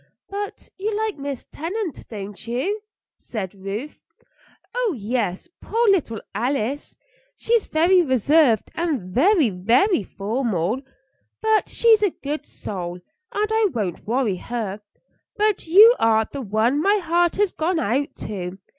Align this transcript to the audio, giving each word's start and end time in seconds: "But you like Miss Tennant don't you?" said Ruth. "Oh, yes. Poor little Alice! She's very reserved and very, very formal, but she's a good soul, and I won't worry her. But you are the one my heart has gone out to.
"But 0.31 0.67
you 0.79 0.97
like 0.97 1.19
Miss 1.19 1.45
Tennant 1.51 2.07
don't 2.09 2.47
you?" 2.47 2.81
said 3.19 3.53
Ruth. 3.53 3.99
"Oh, 4.73 4.95
yes. 4.97 5.47
Poor 5.61 5.87
little 5.89 6.19
Alice! 6.33 6.95
She's 7.35 7.67
very 7.67 8.01
reserved 8.01 8.71
and 8.73 9.13
very, 9.13 9.51
very 9.51 10.01
formal, 10.01 10.81
but 11.39 11.69
she's 11.69 12.01
a 12.01 12.09
good 12.09 12.47
soul, 12.47 12.93
and 13.31 13.49
I 13.53 13.67
won't 13.71 14.07
worry 14.07 14.37
her. 14.37 14.81
But 15.37 15.67
you 15.67 15.93
are 15.99 16.25
the 16.25 16.41
one 16.41 16.81
my 16.81 16.97
heart 16.97 17.35
has 17.35 17.51
gone 17.51 17.77
out 17.79 18.15
to. 18.25 18.57